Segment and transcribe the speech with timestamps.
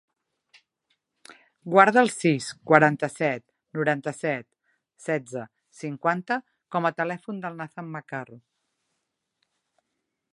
[1.73, 3.45] Guarda el sis, quaranta-set,
[3.79, 4.47] noranta-set,
[5.09, 5.45] setze,
[5.81, 6.39] cinquanta
[6.77, 8.43] com a telèfon del Nathan Macarro.